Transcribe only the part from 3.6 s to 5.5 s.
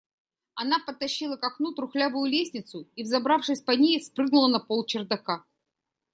по ней, спрыгнула на пол чердака.